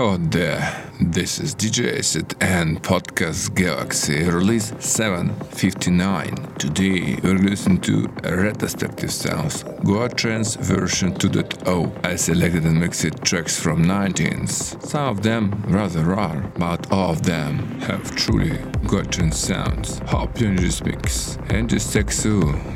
Hello 0.00 0.16
there. 0.16 0.89
This 1.09 1.39
is 1.39 1.53
DJ 1.55 1.99
Acid 1.99 2.35
and 2.39 2.81
Podcast 2.81 3.53
Galaxy 3.53 4.23
release 4.23 4.73
759. 4.79 6.55
Today 6.57 7.17
we're 7.21 7.37
listening 7.37 7.81
to 7.81 8.07
a 8.23 8.35
retrospective 8.35 9.11
sounds 9.11 9.63
Goa 9.83 10.09
Trance 10.09 10.55
version 10.55 11.13
2.0. 11.13 12.05
I 12.05 12.15
selected 12.15 12.65
and 12.65 12.79
mixed 12.79 13.23
tracks 13.23 13.59
from 13.59 13.83
19s. 13.83 14.81
Some 14.81 15.09
of 15.09 15.21
them 15.21 15.63
rather 15.67 16.01
rare, 16.03 16.51
but 16.57 16.91
all 16.91 17.11
of 17.11 17.23
them 17.23 17.79
have 17.81 18.15
truly 18.15 18.57
Goa 18.87 19.03
Trance 19.03 19.37
sounds. 19.37 19.99
Hope 20.07 20.39
you 20.39 20.47
enjoy 20.47 20.63
this 20.63 20.83
mix. 20.83 21.37
And 21.49 21.69
just 21.69 21.93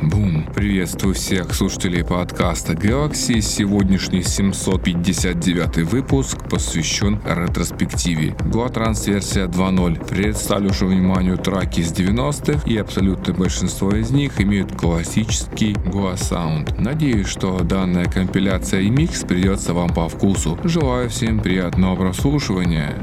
Boom. 0.10 0.46
Приветствую 0.54 1.14
всех 1.14 1.54
слушателей 1.54 2.04
подкаста 2.04 2.74
Galaxy. 2.74 3.42
Сегодняшний 3.42 4.24
759 4.24 5.78
выпуск 5.86 6.38
посвящен 6.50 7.20
ретроспективе 7.26 8.23
Kiwi. 8.25 8.35
Goa 8.51 8.69
Trans 8.69 9.07
версия 9.07 9.47
2.0. 9.47 10.07
Представлю 10.09 10.73
же 10.73 10.87
вниманию 10.87 11.39
траки 11.39 11.81
из 11.81 11.93
90-х, 11.93 12.69
и 12.69 12.77
абсолютное 12.77 13.35
большинство 13.35 13.91
из 13.91 14.11
них 14.11 14.41
имеют 14.41 14.73
классический 14.77 15.73
Goa 15.73 16.15
Sound. 16.15 16.81
Надеюсь, 16.81 17.27
что 17.27 17.59
данная 17.61 18.07
компиляция 18.07 18.83
и 18.83 18.91
микс 18.91 19.25
придется 19.25 19.75
вам 19.75 19.91
по 19.91 20.09
вкусу. 20.09 20.59
Желаю 20.65 21.11
всем 21.11 21.41
приятного 21.41 21.97
прослушивания. 21.97 22.95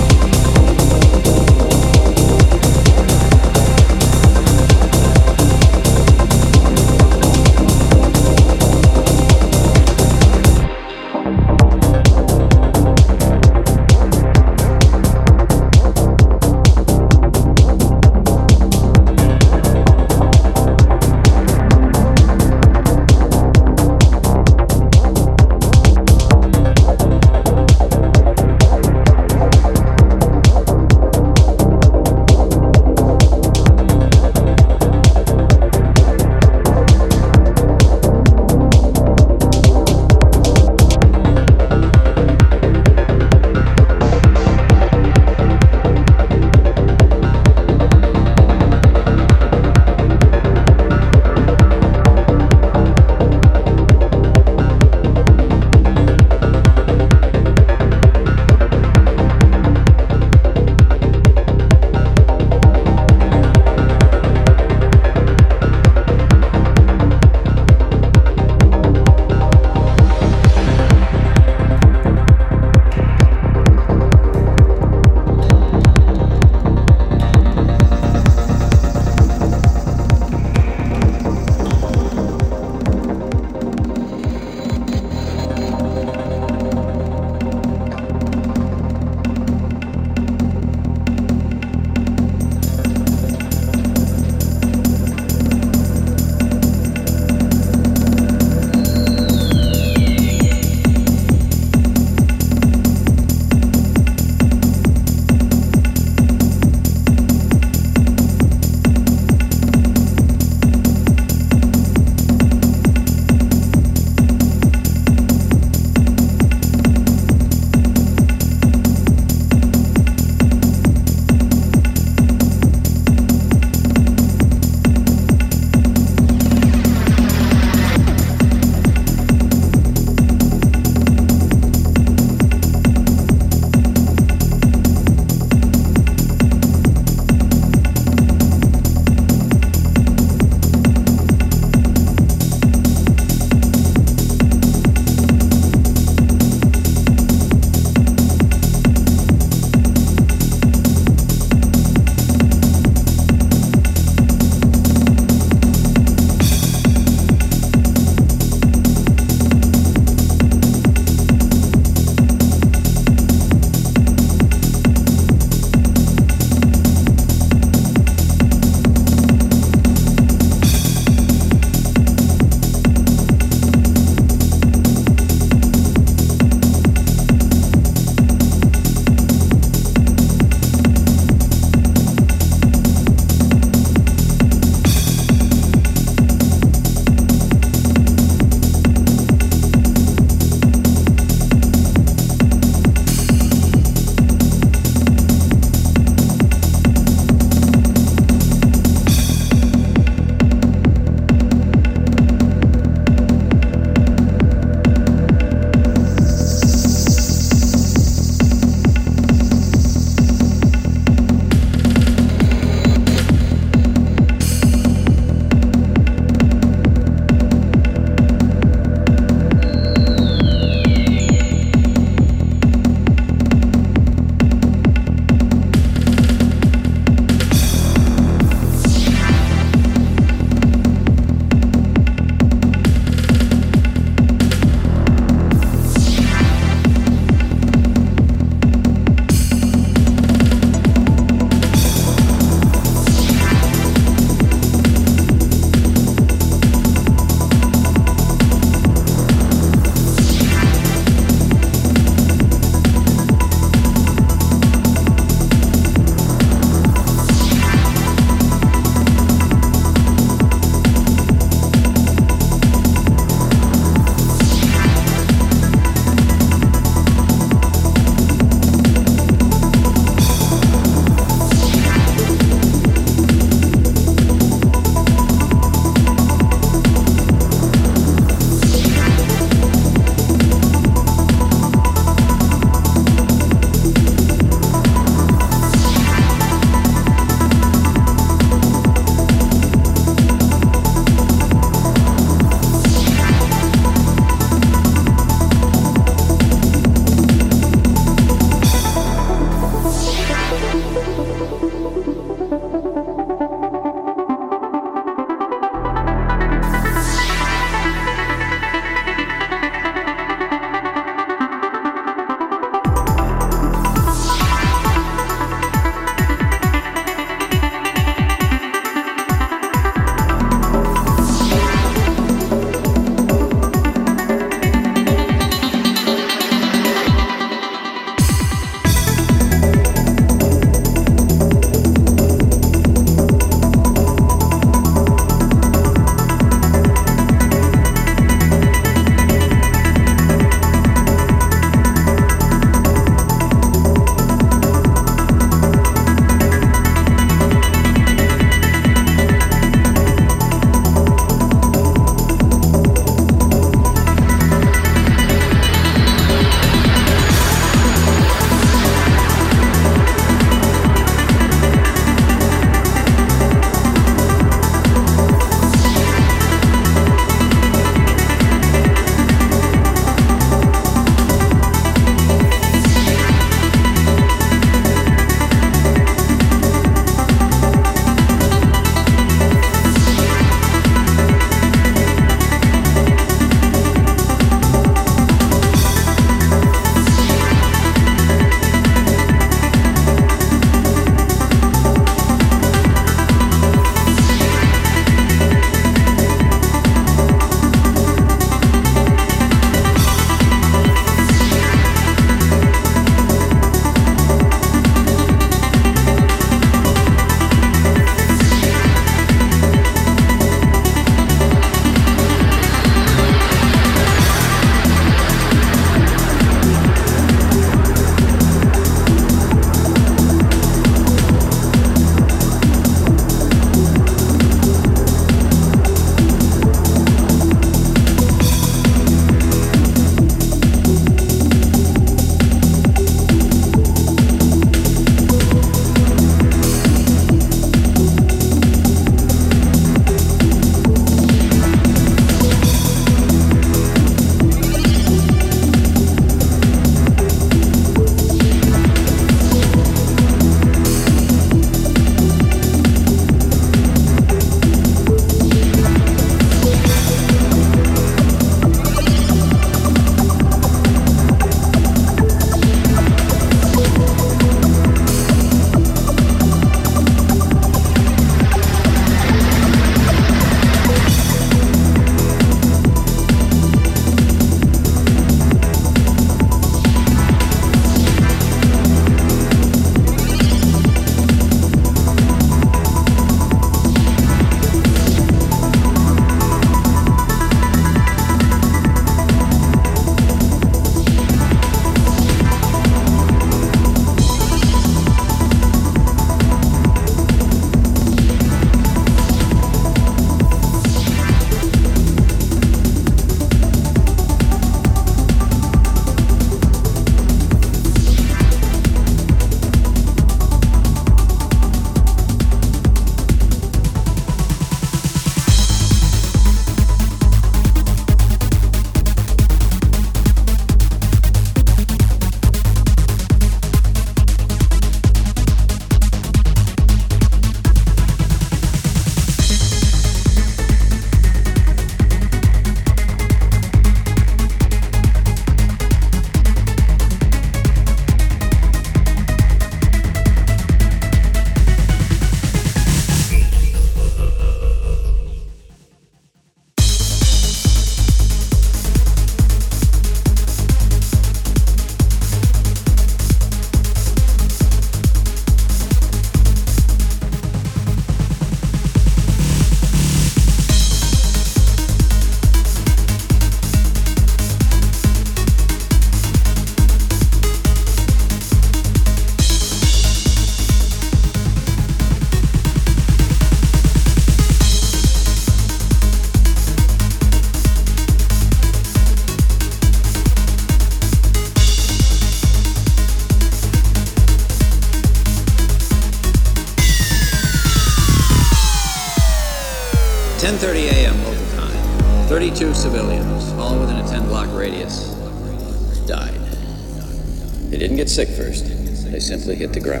They 599.45 599.55
hit 599.55 599.73
the 599.73 599.79
ground 599.79 600.00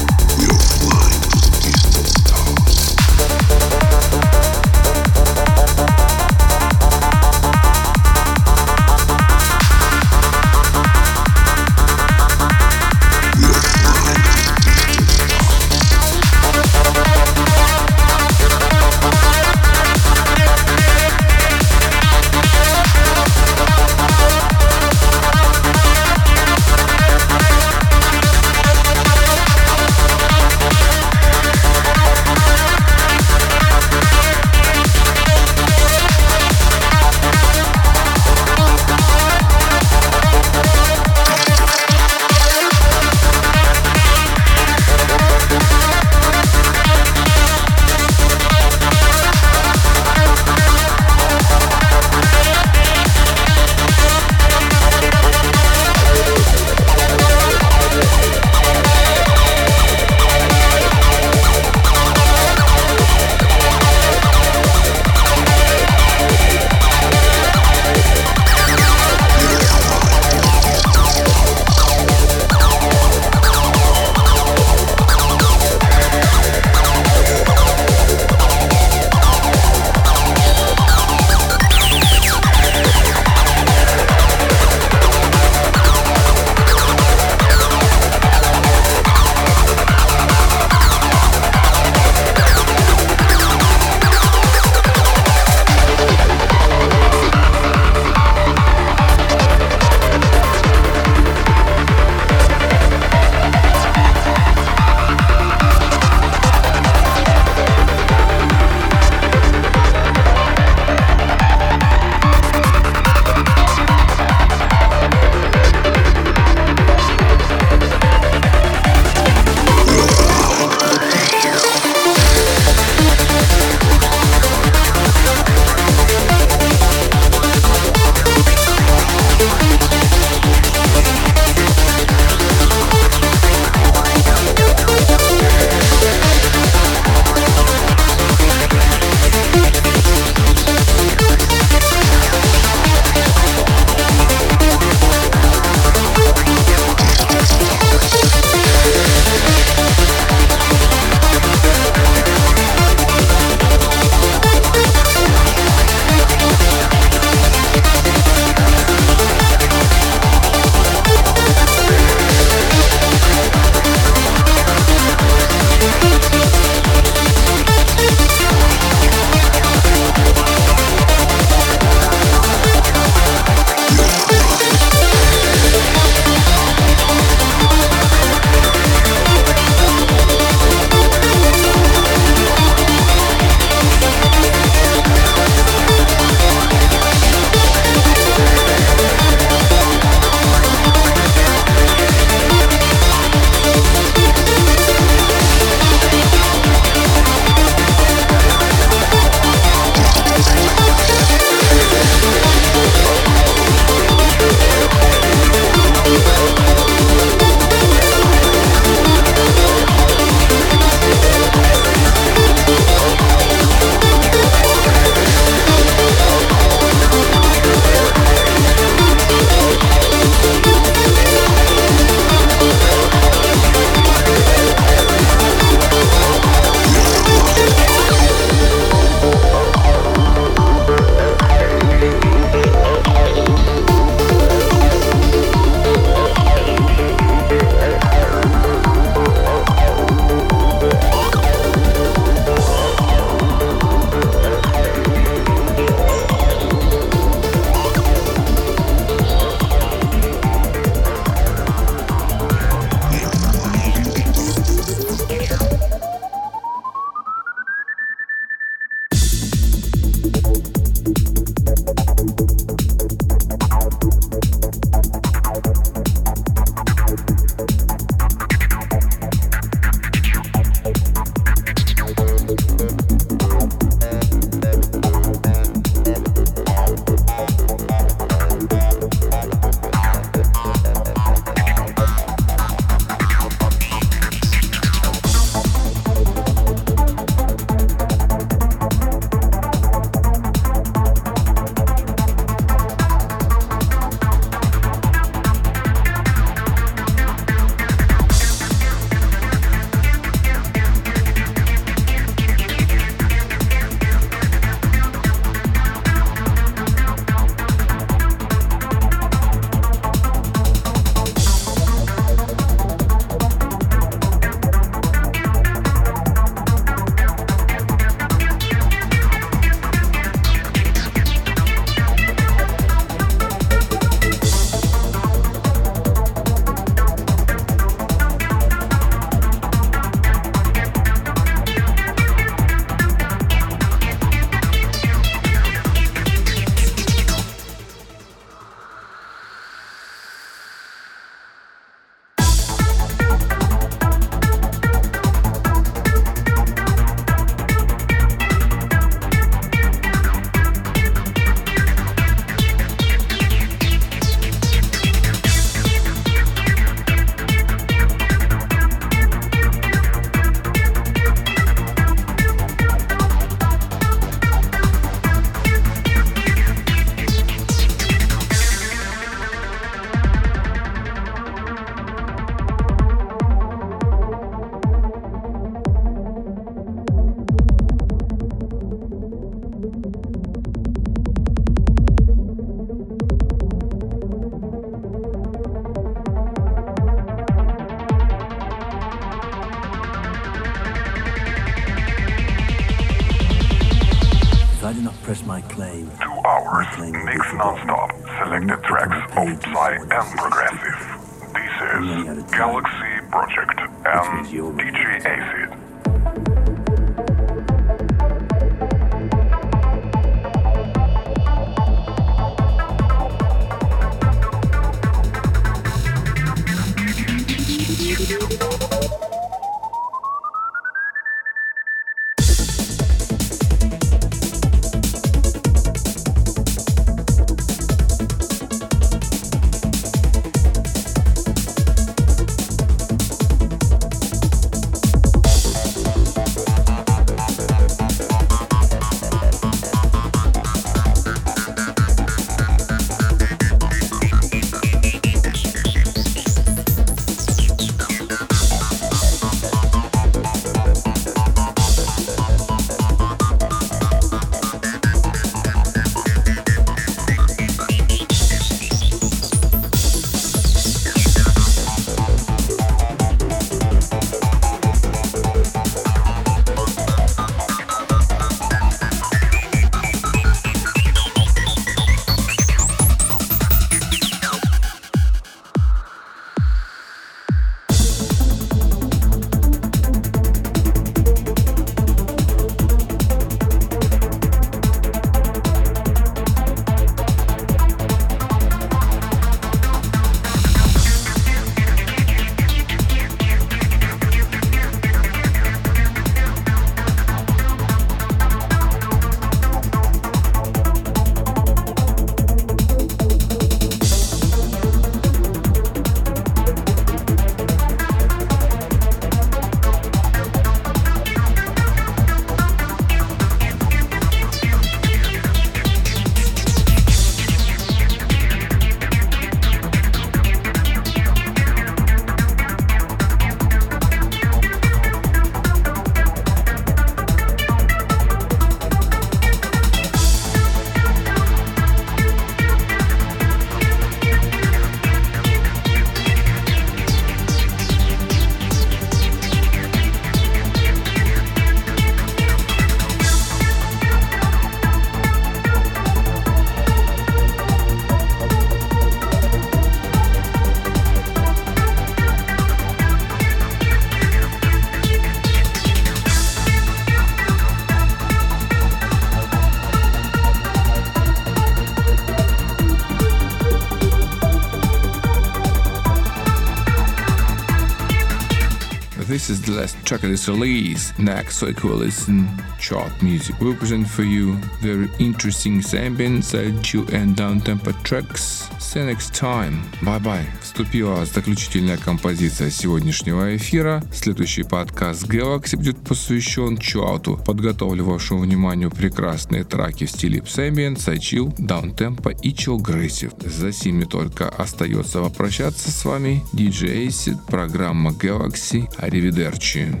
this 570.28 570.48
release. 570.48 571.12
Next 571.18 571.60
week 571.62 571.82
we'll 571.82 571.96
listen 571.96 572.48
chart 572.78 573.12
music. 573.22 573.58
We 573.58 573.66
will 573.66 573.76
present 573.76 574.08
for 574.08 574.22
you 574.22 574.54
very 574.80 575.10
interesting 575.18 575.82
ambient, 575.92 576.44
side 576.44 576.84
and 577.12 577.34
down 577.34 577.60
tempo 577.60 577.90
tracks. 578.04 578.68
See 578.86 579.04
next 579.04 579.32
time. 579.34 579.82
Bye 580.00 580.22
bye. 580.22 580.46
Вступила 580.62 581.26
заключительная 581.26 581.96
композиция 581.96 582.70
сегодняшнего 582.70 583.56
эфира. 583.56 584.00
Следующий 584.12 584.62
подкаст 584.62 585.24
Galaxy 585.24 585.76
будет 585.76 585.98
посвящен 586.04 586.78
чуауту. 586.78 587.36
Подготовлю 587.44 588.04
вашему 588.04 588.40
вниманию 588.40 588.92
прекрасные 588.92 589.64
траки 589.64 590.06
в 590.06 590.10
стиле 590.10 590.38
Psyambient, 590.38 590.98
Psychill, 590.98 591.52
Даунтемпо 591.58 592.28
и 592.28 592.52
Chill 592.52 592.78
Aggressive. 592.78 593.48
За 593.48 593.72
сими 593.72 594.04
только 594.04 594.48
остается 594.48 595.20
попрощаться 595.20 595.90
с 595.90 596.04
вами. 596.04 596.44
DJ 596.52 597.08
Acid, 597.08 597.38
программа 597.48 598.12
Galaxy. 598.12 598.88
Аривидерчи. 598.98 600.00